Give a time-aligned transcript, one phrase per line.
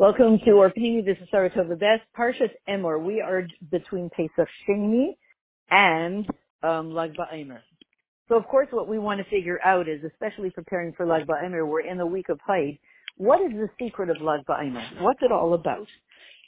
[0.00, 2.02] Welcome to our This is Sarah Tova Best.
[2.18, 2.98] Parshas Emor.
[3.04, 5.08] We are between Pesach Sheni
[5.70, 6.26] and
[6.62, 7.58] um, Lag BaOmer.
[8.28, 11.68] So of course what we want to figure out is, especially preparing for Lag BaOmer,
[11.68, 12.78] we're in the week of Hod.
[13.18, 15.02] What is the secret of Lag BaOmer?
[15.02, 15.86] What's it all about?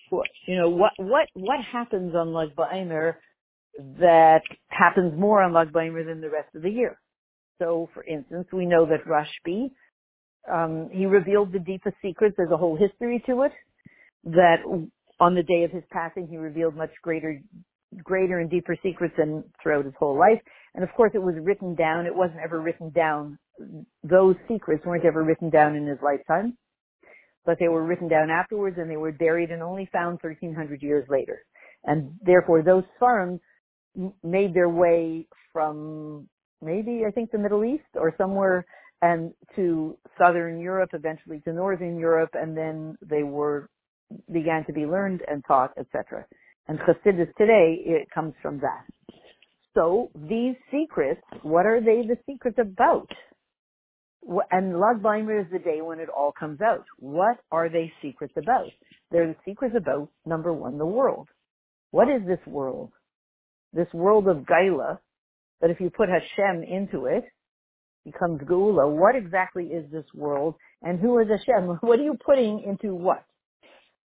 [0.09, 3.17] What, you know, what, what, what happens on Lag BaOmer
[3.99, 6.99] that happens more on Lag BaOmer than the rest of the year?
[7.59, 9.73] So for instance, we know that Rashbi
[10.51, 12.35] um, he revealed the deepest secrets.
[12.37, 13.53] There's a whole history to it.
[14.25, 14.57] That
[15.21, 17.41] on the day of his passing, he revealed much greater,
[18.03, 20.41] greater and deeper secrets than throughout his whole life.
[20.75, 22.07] And of course, it was written down.
[22.07, 23.39] It wasn't ever written down.
[24.03, 26.57] Those secrets weren't ever written down in his lifetime,
[27.45, 31.07] but they were written down afterwards, and they were buried and only found 1,300 years
[31.09, 31.45] later.
[31.85, 33.41] And therefore, those farms
[34.23, 36.29] made their way from
[36.63, 38.65] maybe I think the Middle East or somewhere
[39.03, 43.69] and to southern Europe, eventually to northern Europe, and then they were
[44.33, 46.25] began to be learned and taught, etc.
[46.69, 48.85] And Chassidus today, it comes from that.
[49.75, 53.09] So these secrets, what are they the secrets about?
[54.51, 56.85] And Lag is the day when it all comes out.
[56.99, 58.69] What are they secrets about?
[59.11, 61.29] They're the secrets about, number one, the world.
[61.91, 62.93] What is this world?
[63.73, 64.99] This world of Gaila,
[65.61, 67.25] that if you put Hashem into it,
[68.05, 68.91] becomes Geula.
[68.91, 70.55] What exactly is this world?
[70.83, 71.69] And who is Hashem?
[71.81, 73.25] What are you putting into what?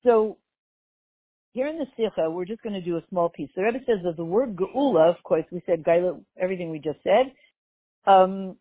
[0.05, 0.39] So
[1.53, 3.50] here in the Sikha, we're just going to do a small piece.
[3.56, 6.98] The Rebbe says that the word Geula, of course, we said Gaila, everything we just
[7.03, 7.33] said.
[8.06, 8.56] Um,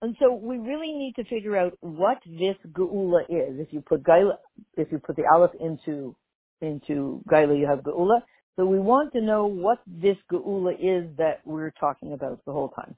[0.00, 3.58] and so we really need to figure out what this Geula is.
[3.58, 4.38] If you put Gaila,
[4.76, 6.14] if you put the Aleph into,
[6.60, 8.20] into Gaila, you have Geula.
[8.56, 12.70] So we want to know what this Geula is that we're talking about the whole
[12.70, 12.96] time.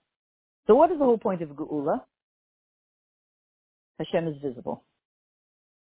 [0.70, 2.02] So what is the whole point of Geula?
[3.98, 4.84] Hashem is visible.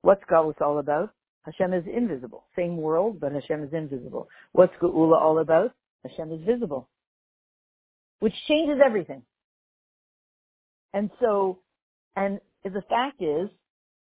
[0.01, 1.13] What's Galus all about?
[1.43, 2.45] Hashem is invisible.
[2.55, 4.27] Same world, but Hashem is invisible.
[4.51, 5.73] What's Geula all about?
[6.01, 6.89] Hashem is visible.
[8.19, 9.21] Which changes everything.
[10.91, 11.59] And so,
[12.15, 13.49] and the fact is,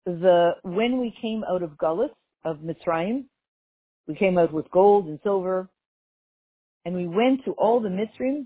[0.06, 2.12] the, when we came out of Galus,
[2.46, 3.25] of Mitzrayim,
[4.07, 5.68] we came out with gold and silver,
[6.85, 8.46] and we went to all the Mitzrayim,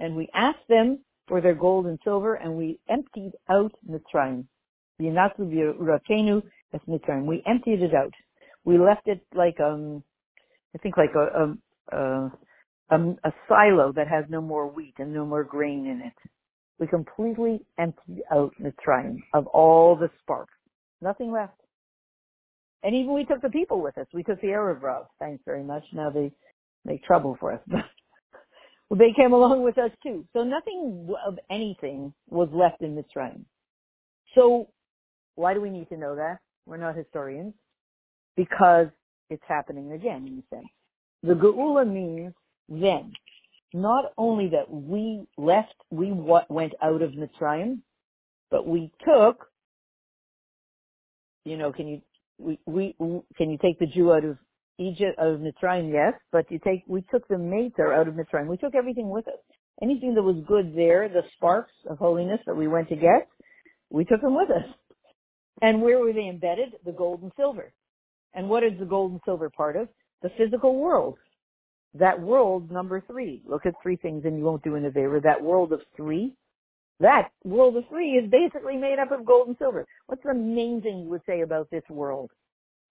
[0.00, 4.46] and we asked them for their gold and silver, and we emptied out Mitzrayim.
[4.98, 5.08] We
[7.46, 8.14] emptied it out.
[8.64, 10.02] We left it like um,
[10.74, 11.56] I think like a
[11.92, 12.32] a,
[12.90, 16.30] a, a silo that has no more wheat and no more grain in it.
[16.78, 20.52] We completely emptied out Mitzrayim of all the sparks.
[21.00, 21.60] Nothing left.
[22.82, 24.06] And even we took the people with us.
[24.12, 25.06] We took the Erev Rav.
[25.18, 25.82] Thanks very much.
[25.92, 26.30] Now they
[26.84, 27.60] make trouble for us.
[28.88, 30.24] Well, they came along with us too.
[30.32, 33.44] So nothing of anything was left in Mitzrayim.
[34.34, 34.68] So
[35.34, 36.38] why do we need to know that?
[36.66, 37.54] We're not historians.
[38.36, 38.88] Because
[39.30, 40.62] it's happening again, in you say.
[41.22, 42.32] The Geula means
[42.68, 43.12] then,
[43.72, 47.80] not only that we left, we went out of Mitzrayim,
[48.50, 49.46] but we took,
[51.44, 52.02] you know, can you,
[52.38, 52.94] we, we,
[53.36, 54.38] can you take the Jew out of
[54.78, 58.46] Egypt of Mitzrayim, yes, but you take we took the Mater out of Mitzrayim.
[58.46, 59.38] We took everything with us.
[59.82, 63.28] Anything that was good there, the sparks of holiness that we went to get,
[63.90, 64.66] we took them with us.
[65.62, 66.74] And where were they embedded?
[66.84, 67.72] The gold and silver.
[68.34, 69.88] And what is the gold and silver part of?
[70.22, 71.16] The physical world.
[71.94, 73.42] That world, number three.
[73.46, 75.22] Look at three things and you won't do an Avera.
[75.22, 76.34] That world of three.
[77.00, 79.86] That world of three is basically made up of gold and silver.
[80.06, 82.30] What's the main thing you would say about this world?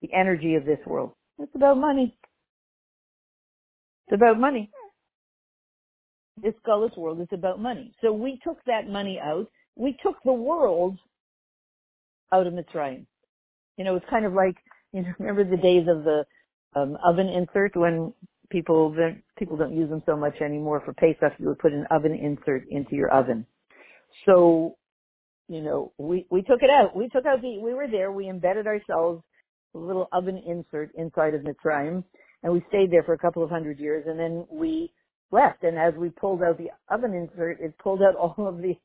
[0.02, 1.12] The energy of this world.
[1.40, 2.18] It's about money.
[4.08, 4.70] It's about money.
[6.42, 7.94] This gullus world is about money.
[8.02, 9.48] So we took that money out.
[9.76, 10.98] We took the world
[12.32, 13.06] out of Mitzrayim.
[13.78, 14.56] You know, it's kind of like,
[14.94, 16.26] you know, remember the days of the
[16.76, 18.14] um, oven insert when
[18.50, 18.96] people
[19.38, 21.34] people don't use them so much anymore for Pesach.
[21.40, 23.46] You would put an oven insert into your oven.
[24.26, 24.78] So,
[25.48, 26.96] you know, we we took it out.
[26.96, 27.60] We took out the.
[27.60, 28.12] We were there.
[28.12, 29.24] We embedded ourselves
[29.78, 32.04] little oven insert inside of Mitzrayim,
[32.44, 34.92] and we stayed there for a couple of hundred years, and then we
[35.32, 35.64] left.
[35.64, 38.76] And as we pulled out the oven insert, it pulled out all of the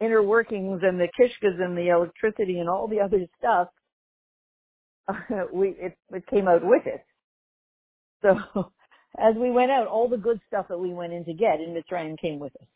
[0.00, 3.68] inner workings and the kishkas and the electricity and all the other stuff.
[5.52, 7.04] We it, it came out with it.
[8.22, 8.38] So
[9.18, 11.74] as we went out, all the good stuff that we went in to get in
[11.74, 12.66] Mitzrayim came with us.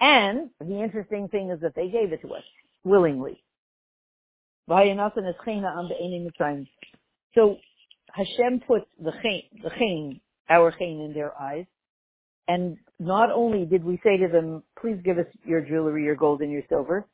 [0.00, 2.42] And the interesting thing is that they gave it to us
[2.84, 3.42] willingly.
[7.34, 7.56] So
[8.12, 11.66] Hashem put the chen, the chen, our chen in their eyes.
[12.46, 16.40] And not only did we say to them, please give us your jewelry, your gold
[16.40, 17.06] and your silver.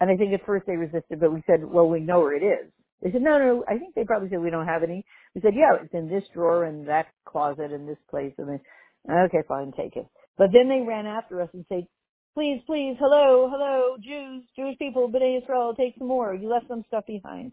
[0.00, 2.42] And I think at first they resisted, but we said, well, we know where it
[2.42, 2.70] is.
[3.02, 5.04] They said, no, no, I think they probably said we don't have any.
[5.34, 8.32] We said, yeah, it's in this drawer and that closet and this place.
[8.38, 8.60] And then,
[9.08, 10.06] okay, fine, take it.
[10.36, 11.86] But then they ran after us and said,
[12.34, 16.34] please, please, hello, hello, Jews, Jewish people, B'nai Israel, take some more.
[16.34, 17.52] You left some stuff behind.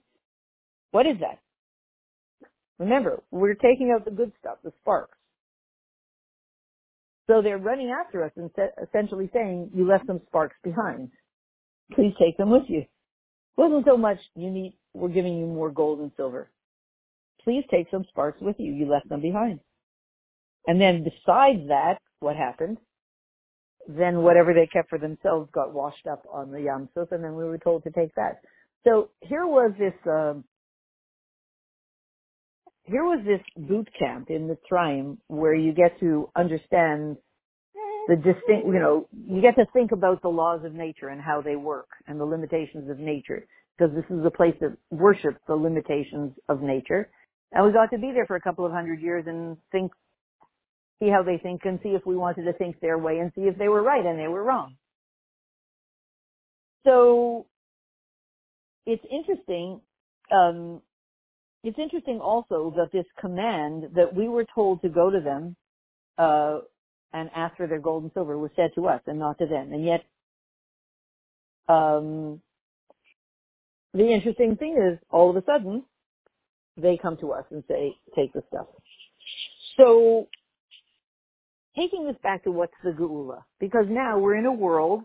[0.92, 1.40] What is that?
[2.80, 5.18] Remember, we're taking out the good stuff, the sparks.
[7.28, 8.50] So they're running after us and
[8.82, 11.10] essentially saying, you left some sparks behind.
[11.94, 12.86] Please take them with you.
[13.58, 16.50] Wasn't so much you need, we're giving you more gold and silver.
[17.44, 18.72] Please take some sparks with you.
[18.72, 19.60] You left them behind.
[20.68, 22.78] And then besides that, what happened?
[23.88, 27.36] Then whatever they kept for themselves got washed up on the Yam Suf, and then
[27.36, 28.42] we were told to take that.
[28.84, 30.44] So here was this, um,
[32.84, 37.18] here was this boot camp in the Mitzrayim where you get to understand
[38.08, 41.42] the distinct, you know, you get to think about the laws of nature and how
[41.42, 43.46] they work and the limitations of nature
[43.78, 47.10] because this is a place that worships the limitations of nature.
[47.52, 49.92] And we got to be there for a couple of hundred years and think,
[51.00, 53.42] see how they think and see if we wanted to think their way and see
[53.42, 54.76] if they were right and they were wrong.
[56.86, 57.46] So
[58.86, 59.82] it's interesting,
[60.32, 60.82] um,
[61.64, 65.56] it's interesting also that this command that we were told to go to them
[66.18, 66.60] uh,
[67.14, 69.74] and ask for their gold and silver was said to us and not to them.
[69.74, 70.04] And yet,
[71.68, 72.42] um,
[73.94, 75.84] the interesting thing is, all of a sudden,
[76.78, 78.68] they come to us and say, take the stuff.
[79.76, 80.28] So,
[81.78, 85.04] taking this back to what's the Geula, because now we're in a world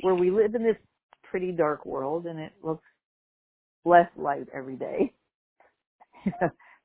[0.00, 0.76] where we live in this
[1.30, 2.84] pretty dark world and it looks
[3.84, 5.12] less light every day.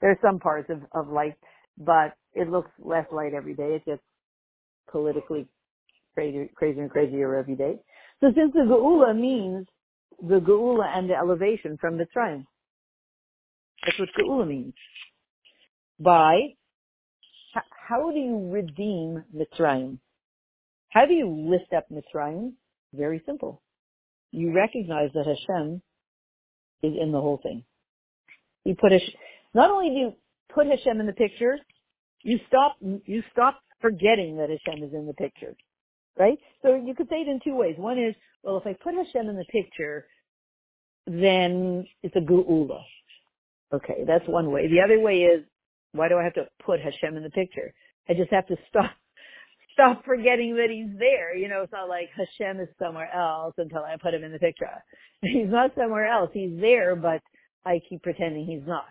[0.01, 1.35] There's some parts of, of light,
[1.77, 3.75] but it looks less light every day.
[3.75, 4.01] It gets
[4.91, 5.47] politically
[6.13, 7.79] crazier, crazier and crazier every day.
[8.21, 9.67] So since the Geula means
[10.21, 12.45] the Geula and the elevation from the Mitzrayim,
[13.85, 14.73] that's what Geula means.
[15.99, 16.55] By
[17.87, 19.97] how do you redeem Mitzrayim?
[20.89, 22.53] How do you lift up Mitzrayim?
[22.93, 23.61] Very simple.
[24.31, 25.81] You recognize that Hashem
[26.81, 27.63] is in the whole thing.
[28.63, 29.13] You put Hashem,
[29.53, 30.13] not only do you
[30.53, 31.57] put Hashem in the picture,
[32.21, 35.55] you stop, you stop forgetting that Hashem is in the picture.
[36.17, 36.37] Right?
[36.61, 37.75] So you could say it in two ways.
[37.77, 40.05] One is, well, if I put Hashem in the picture,
[41.07, 42.81] then it's a geula.
[43.73, 44.67] Okay, that's one way.
[44.67, 45.43] The other way is,
[45.93, 47.73] why do I have to put Hashem in the picture?
[48.09, 48.91] I just have to stop
[49.73, 51.35] stop forgetting that he's there.
[51.35, 54.39] You know, it's not like Hashem is somewhere else until I put him in the
[54.39, 54.67] picture.
[55.21, 56.29] He's not somewhere else.
[56.33, 57.21] He's there, but
[57.65, 58.83] I keep pretending he's not.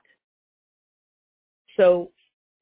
[1.76, 2.10] So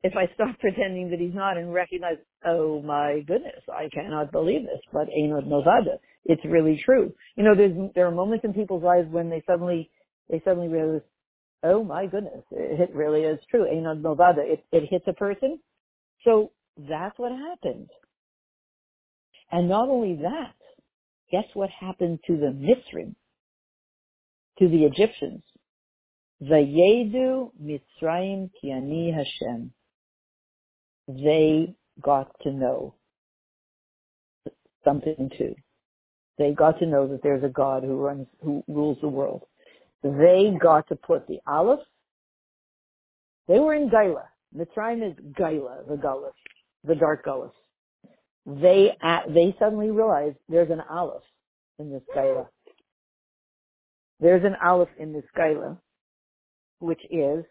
[0.02, 4.62] if I stop pretending that he's not and recognize, oh my goodness, I cannot believe
[4.62, 7.12] this, but Ein Od Milvado, it's really true.
[7.36, 9.90] You know, there's, there are moments in people's lives when they suddenly,
[10.28, 11.02] they suddenly realize,
[11.62, 13.70] oh my goodness, it really is true.
[13.70, 15.58] Ein Od Milvado, it, it hits a person.
[16.24, 17.90] So that's what happened.
[19.52, 20.54] And not only that,
[21.30, 23.14] guess what happened to the Mitzrim,
[24.58, 25.42] to the Egyptians?
[26.42, 29.72] Vayedu Mitzrayim ki ani Hashem
[31.14, 32.94] they got to know
[34.84, 35.54] something too.
[36.38, 39.42] They got to know that there's a God who runs, who rules the world.
[40.02, 41.80] They got to put the Aleph.
[43.48, 44.24] They were in Gaila.
[44.56, 46.32] Mitzrayim is Gaila, the Gullus,
[46.84, 47.52] the dark Gullus.
[48.46, 48.96] They,
[49.28, 51.22] they suddenly realized there's an Aleph
[51.78, 52.46] in this Gaila.
[54.20, 55.78] There's an Aleph in this Gaila,
[56.78, 57.44] which is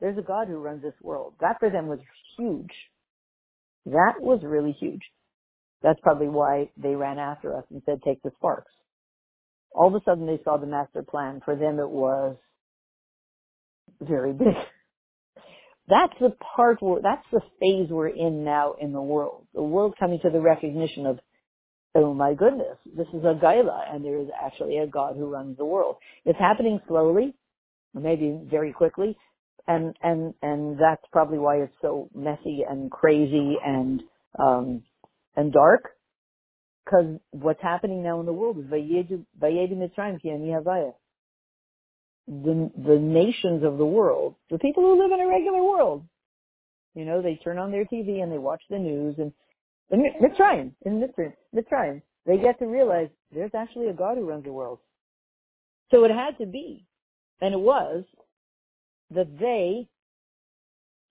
[0.00, 1.34] there's a God who runs this world.
[1.40, 2.00] That for them was
[2.36, 2.72] huge.
[3.86, 5.02] That was really huge.
[5.82, 8.72] That's probably why they ran after us and said, take the sparks.
[9.74, 11.40] All of a sudden they saw the master plan.
[11.44, 12.36] For them it was
[14.00, 14.48] very big.
[15.88, 19.46] That's the part where, that's the phase we're in now in the world.
[19.52, 21.18] The world coming to the recognition of,
[21.96, 25.58] oh my goodness, this is a Gaila and there is actually a God who runs
[25.58, 25.96] the world.
[26.24, 27.34] It's happening slowly,
[27.94, 29.18] maybe very quickly,
[29.66, 34.02] and and and that's probably why it's so messy and crazy and
[34.38, 34.82] um
[35.36, 35.90] and dark
[36.84, 40.92] because what's happening now in the world is vayedu mitzrayim ki ani havaya
[42.26, 46.04] the the nations of the world the people who live in a regular world
[46.94, 49.32] you know they turn on their TV and they watch the news and
[49.90, 54.44] and Mitzrayim in Mitzrayim Mitzrayim they get to realize there's actually a God who runs
[54.44, 54.78] the world
[55.90, 56.86] so it had to be
[57.40, 58.04] and it was
[59.10, 59.88] that they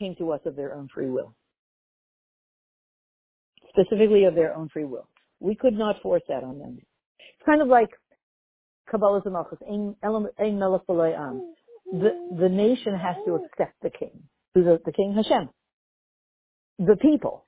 [0.01, 1.36] came to us of their own free will.
[3.70, 5.08] Specifically of their own free will.
[5.41, 6.77] We could not force that on them.
[7.19, 7.89] It's kind of like
[8.89, 11.53] Kabbalah Malchus, Ein Melech Am.
[11.91, 14.24] The, the nation has to accept the king.
[14.53, 15.13] Who's the, the king?
[15.15, 15.50] Hashem.
[16.79, 17.45] The people.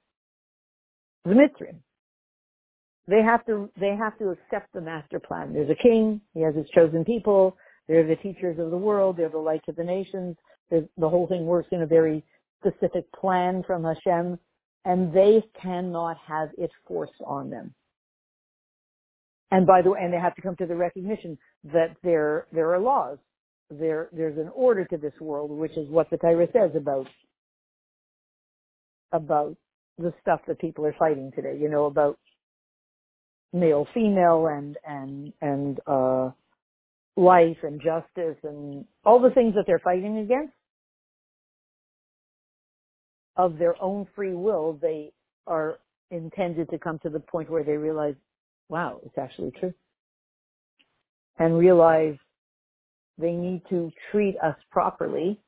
[1.24, 1.78] The Mitzrim.
[3.08, 5.54] They have to, they have to accept the master plan.
[5.54, 7.56] There's a king, he has his chosen people,
[7.88, 10.36] they're the teachers of the world, they're the light of the nations,
[10.72, 12.24] the whole thing works in a very
[12.60, 14.40] specific plan from Hashem,
[14.86, 17.74] and they cannot have it forced on them.
[19.54, 22.74] And by the way, and they have to come to the recognition that there there
[22.74, 23.20] are laws.
[23.70, 27.08] There there's an order to this world, which is what the Torah says about
[29.12, 29.56] about
[30.00, 31.56] the stuff that people are fighting today.
[31.62, 32.18] You know about
[33.54, 36.32] male female and and and uh
[37.16, 40.54] life and justice and all the things that they're fighting against
[43.38, 45.12] of their own free will they
[45.48, 45.78] are
[46.12, 48.16] intended to come to the point where they realize
[48.70, 49.74] wow, it's actually true.
[51.40, 52.16] And realize
[53.18, 55.40] they need to treat us properly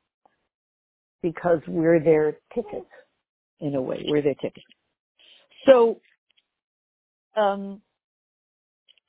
[1.22, 2.88] because we're their ticket
[3.60, 4.06] in a way.
[4.08, 4.64] We're their ticket.
[5.68, 6.00] So,
[7.36, 7.82] um,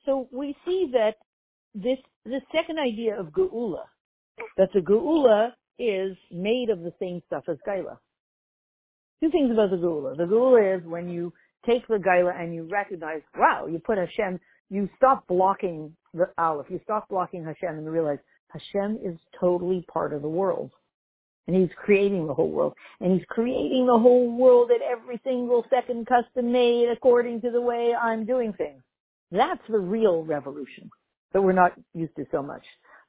[0.05, 1.15] so we see that
[1.75, 3.83] this, the second idea of Geula,
[4.57, 7.97] that the Geula is made of the same stuff as Gaila.
[9.21, 10.17] Two things about the Geula.
[10.17, 11.33] The Geula is when you
[11.65, 16.67] take the Gaila and you recognize, wow, you put Hashem, you stop blocking the Aleph,
[16.69, 20.71] you stop blocking Hashem and you realize Hashem is totally part of the world.
[21.47, 22.73] And he's creating the whole world.
[22.99, 27.61] And he's creating the whole world at every single second custom made according to the
[27.61, 28.83] way I'm doing things.
[29.31, 30.89] That's the real revolution
[31.31, 32.63] that we're not used to so much.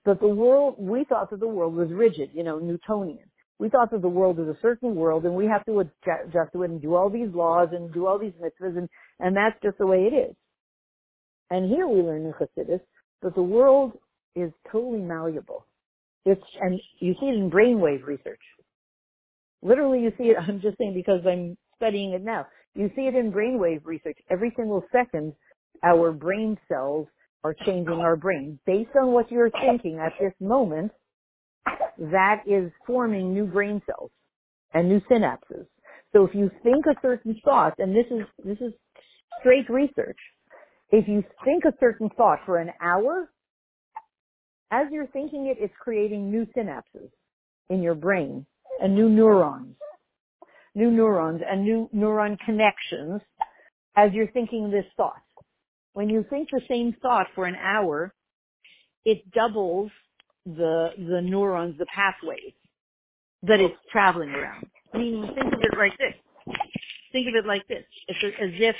[0.05, 3.29] But the world, we thought that the world was rigid, you know, Newtonian
[3.59, 6.63] we thought that the world is a certain world and we have to adjust to
[6.63, 8.89] it and do all these laws and do all these mitzvahs and,
[9.19, 10.35] and that's just the way it is.
[11.51, 12.81] And here we learn in Chassidus
[13.23, 13.93] that the world
[14.37, 15.67] is totally malleable.
[16.25, 18.41] It's, and you see it in brainwave research.
[19.63, 22.47] Literally you see it, I'm just saying because I'm studying it now.
[22.75, 24.19] You see it in brainwave research.
[24.31, 25.33] Every single second,
[25.83, 27.09] our brain cells
[27.43, 30.93] are changing our brain based on what you're thinking at this moment
[31.99, 34.11] that is forming new brain cells
[34.73, 35.67] and new synapses.
[36.13, 38.73] So if you think a certain thought, and this is, this is
[39.41, 40.19] straight research,
[40.91, 43.31] if you think a certain thought for an hour,
[44.71, 47.11] as you're thinking it, it's creating new synapses
[47.69, 48.47] in your brain
[48.81, 49.77] and new neurons,
[50.75, 53.21] new neurons and new neuron connections
[53.97, 55.23] as you're thinking this thought.
[55.93, 58.15] When you think the same thought for an hour,
[59.05, 59.91] it doubles
[60.57, 62.53] the the neurons, the pathways
[63.43, 64.67] that it's traveling around.
[64.95, 66.15] Meaning, think of it like this.
[67.13, 67.85] Think of it like this.
[68.09, 68.77] It's as if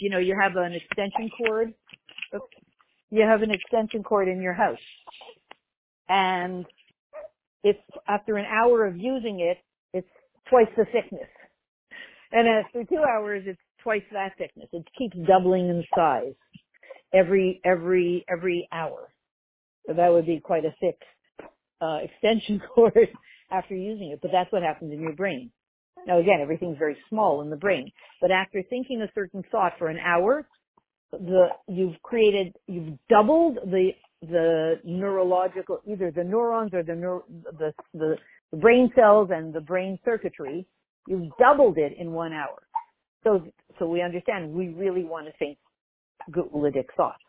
[0.00, 1.74] you know you have an extension cord.
[3.10, 4.78] You have an extension cord in your house,
[6.08, 6.64] and
[7.64, 7.76] if
[8.08, 9.58] after an hour of using it,
[9.92, 10.08] it's
[10.48, 11.28] twice the thickness,
[12.32, 14.68] and after two hours, it's twice that thickness.
[14.72, 16.34] It keeps doubling in size
[17.12, 19.09] every every every hour.
[19.90, 21.00] So that would be quite a thick
[21.80, 23.08] uh, extension cord
[23.50, 24.20] after using it.
[24.22, 25.50] But that's what happens in your brain.
[26.06, 27.90] Now again, everything's very small in the brain.
[28.20, 30.46] But after thinking a certain thought for an hour,
[31.10, 33.90] the you've created you've doubled the
[34.22, 37.24] the neurological either the neurons or the neuro,
[37.58, 38.16] the, the
[38.52, 40.66] the brain cells and the brain circuitry.
[41.08, 42.62] You've doubled it in one hour.
[43.24, 43.44] So
[43.80, 45.58] so we understand we really want to think
[46.30, 47.24] Geulidic thoughts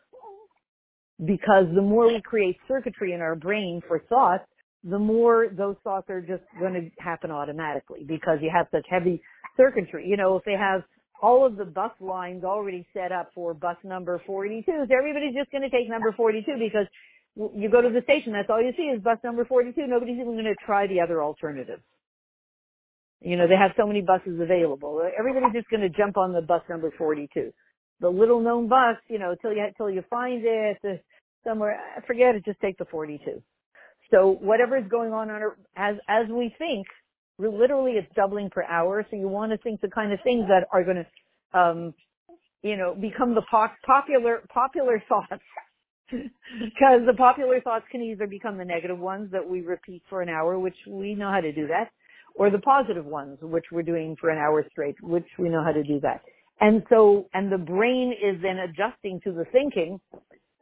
[1.24, 4.44] because the more we create circuitry in our brain for thoughts,
[4.84, 9.22] the more those thoughts are just going to happen automatically because you have such heavy
[9.56, 10.06] circuitry.
[10.08, 10.82] You know, if they have
[11.22, 15.52] all of the bus lines already set up for bus number 42, so everybody's just
[15.52, 16.86] going to take number 42 because
[17.54, 19.86] you go to the station, that's all you see is bus number 42.
[19.86, 21.82] Nobody's even going to try the other alternatives.
[23.20, 25.00] You know, they have so many buses available.
[25.16, 27.52] Everybody's just going to jump on the bus number 42
[28.02, 30.78] the little known bus, you know, till you till you find it
[31.46, 32.44] uh, I Forget it.
[32.44, 33.42] Just take the 42.
[34.10, 35.42] So whatever is going on on
[35.76, 36.86] as as we think,
[37.38, 39.06] literally it's doubling per hour.
[39.10, 41.94] So you want to think the kind of things that are going to, um,
[42.62, 45.42] you know, become the pop, popular popular thoughts.
[46.10, 50.28] Because the popular thoughts can either become the negative ones that we repeat for an
[50.28, 51.90] hour, which we know how to do that,
[52.34, 55.72] or the positive ones, which we're doing for an hour straight, which we know how
[55.72, 56.20] to do that.
[56.60, 59.98] And so, and the brain is then adjusting to the thinking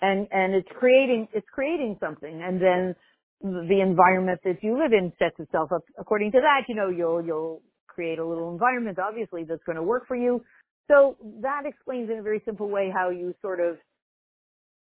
[0.01, 2.43] and, and it's creating, it's creating something.
[2.43, 2.95] And then
[3.43, 6.69] the environment that you live in sets itself up according to that.
[6.69, 10.43] You know, you'll, you'll create a little environment, obviously, that's going to work for you.
[10.89, 13.77] So that explains in a very simple way how you sort of,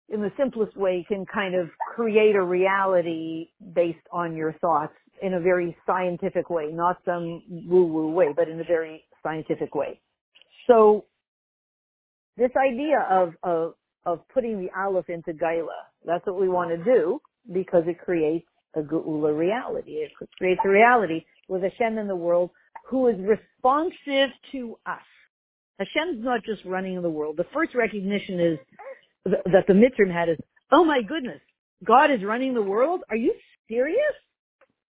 [0.09, 5.35] in the simplest way, can kind of create a reality based on your thoughts in
[5.35, 10.00] a very scientific way, not some woo-woo way, but in a very scientific way.
[10.67, 11.05] So
[12.37, 13.75] this idea of, of,
[14.07, 15.69] of putting the aleph into Gaila,
[16.04, 17.21] that's what we want to do
[17.52, 19.92] because it creates a Geula reality.
[19.92, 22.50] It creates a reality with Hashem in the world
[22.88, 24.99] who is responsive to us.
[25.78, 27.37] Hashem's not just running the world.
[27.37, 28.59] The first recognition is
[29.26, 30.37] th- that the Mitzrim had is,
[30.71, 31.40] oh my goodness,
[31.85, 33.00] God is running the world?
[33.09, 33.35] Are you
[33.69, 33.99] serious?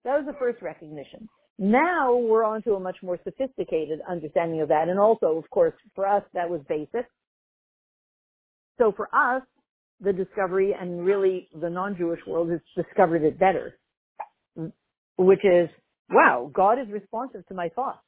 [0.03, 1.29] That was the first recognition.
[1.57, 4.89] Now we're on to a much more sophisticated understanding of that.
[4.89, 7.05] And also, of course, for us, that was basic.
[8.79, 9.43] So for us,
[10.01, 13.77] the discovery and really the non-Jewish world has discovered it better,
[15.17, 15.69] which is,
[16.09, 17.99] wow, God is responsive to my thoughts.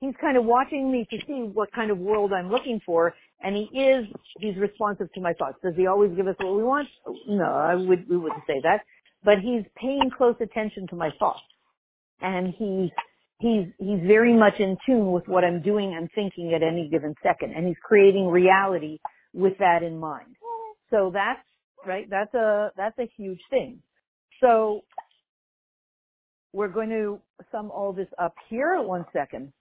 [0.00, 3.54] He's kind of watching me to see what kind of world I'm looking for, and
[3.54, 4.06] he is,
[4.38, 5.58] he's responsive to my thoughts.
[5.62, 6.88] Does he always give us what we want?
[7.28, 8.80] No, I would, we wouldn't say that.
[9.24, 11.42] But he's paying close attention to my thoughts.
[12.20, 12.90] And he's,
[13.38, 17.14] he's, he's very much in tune with what I'm doing and thinking at any given
[17.22, 17.52] second.
[17.54, 18.98] And he's creating reality
[19.32, 20.36] with that in mind.
[20.90, 21.40] So that's,
[21.86, 23.82] right, that's a, that's a huge thing.
[24.40, 24.82] So
[26.52, 27.20] we're going to
[27.50, 28.80] sum all this up here.
[28.82, 29.52] One second.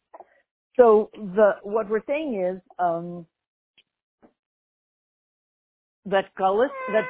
[0.78, 3.26] So the, what we're saying is, um,
[6.06, 7.04] that Gullus, that,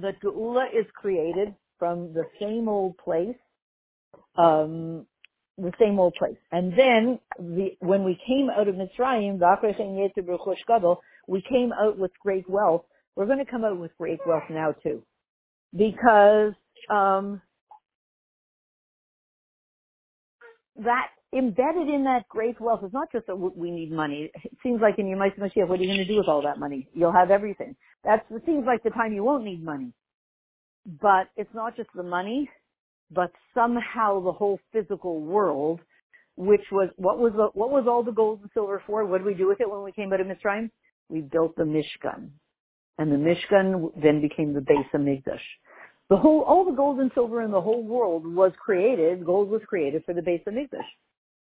[0.00, 3.36] that Geula is created from the same old place,
[4.36, 5.06] um,
[5.58, 6.36] the same old place.
[6.50, 9.38] And then the, when we came out of Mitzrayim,
[11.28, 12.84] we came out with great wealth.
[13.16, 15.02] We're going to come out with great wealth now too,
[15.76, 16.52] because
[16.90, 17.40] um,
[20.76, 24.30] that embedded in that great wealth is not just that we need money.
[24.44, 26.58] It seems like in your Mashiach, what are you going to do with all that
[26.58, 26.88] money?
[26.94, 27.76] You'll have everything.
[28.04, 29.92] That's it seems like the time you won't need money.
[31.00, 32.50] But it's not just the money,
[33.10, 35.80] but somehow the whole physical world,
[36.36, 39.06] which was what was the, what was all the gold and silver for?
[39.06, 40.70] What did we do with it when we came out of Mitzrayim?
[41.12, 42.30] We built the Mishkan,
[42.98, 45.44] and the Mishkan then became the Beis Hamikdash.
[46.08, 49.26] The whole, all the gold and silver in the whole world was created.
[49.26, 50.88] Gold was created for the base of Hamikdash.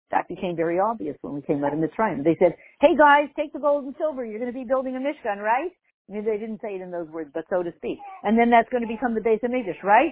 [0.09, 2.23] That became very obvious when we came out of Mitzrayim.
[2.23, 4.25] They said, "Hey guys, take the gold and silver.
[4.25, 5.71] You're going to be building a Mishkan, right?"
[6.09, 7.99] I mean, they didn't say it in those words, but so to speak.
[8.23, 10.11] And then that's going to become the base of Hamikdash, right?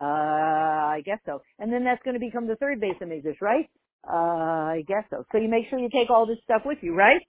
[0.00, 1.40] Uh, I guess so.
[1.58, 3.70] And then that's going to become the third base of Hamikdash, right?
[4.06, 5.24] Uh, I guess so.
[5.32, 7.22] So you make sure you take all this stuff with you, right?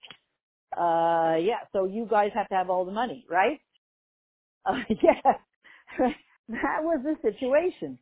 [0.76, 1.62] Uh, yeah.
[1.74, 3.60] So you guys have to have all the money, right?
[4.66, 5.34] Uh, yeah.
[6.50, 7.98] that was the situation.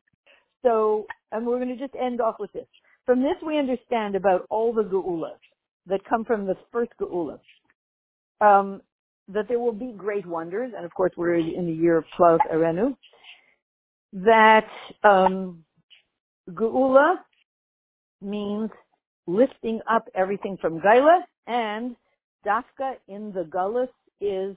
[0.63, 2.65] So, and we're going to just end off with this.
[3.05, 5.37] From this, we understand about all the geulas
[5.85, 7.39] that come from the first geula.
[8.41, 8.81] Um,
[9.29, 12.39] that there will be great wonders, and of course we're in the year of Plaus
[12.51, 12.95] Arenu,
[14.13, 14.67] that
[15.03, 15.63] um,
[16.49, 17.15] Geula
[18.21, 18.69] means
[19.27, 21.95] lifting up everything from Gaila, and
[22.45, 23.89] Dafka in the Gullus
[24.21, 24.55] is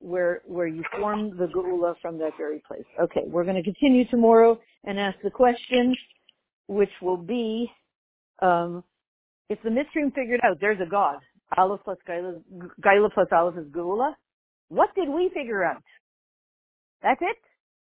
[0.00, 2.84] where where you form the Geula from that very place.
[3.00, 5.94] Okay, we're going to continue tomorrow and ask the question,
[6.66, 7.70] which will be,
[8.40, 8.82] um,
[9.48, 11.18] if the Mitzrim figured out there's a God,
[11.56, 12.40] Aleph plus Gaila,
[12.84, 14.14] Gaila plus Aleph is Geula.
[14.68, 15.82] What did we figure out?
[17.02, 17.36] That's it?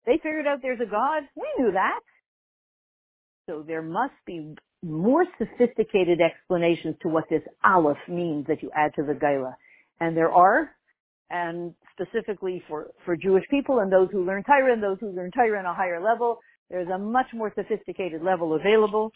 [0.04, 1.22] They figured out there's a God.
[1.36, 2.00] We knew that.
[3.48, 8.92] So there must be more sophisticated explanations to what this Aleph means that you add
[8.96, 9.54] to the Gaila.
[10.00, 10.70] And there are,
[11.30, 15.30] and specifically for, for Jewish people and those who learn Torah and those who learn
[15.30, 16.38] Torah on a higher level,
[16.70, 19.12] there's a much more sophisticated level available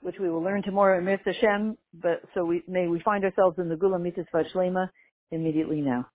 [0.00, 3.58] which we will learn tomorrow in Mirz Hashem, but so we, may we find ourselves
[3.58, 4.88] in the Geula Mitzvah Shlema
[5.30, 6.06] immediately now.